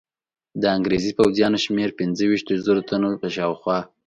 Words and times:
د 0.61 0.63
انګرېزي 0.75 1.11
پوځیانو 1.19 1.57
شمېر 1.65 1.89
پنځه 1.99 2.23
ویشتو 2.27 2.61
زرو 2.65 2.81
تنو 2.89 3.09
په 3.21 3.27
شاوخوا. 3.35 3.79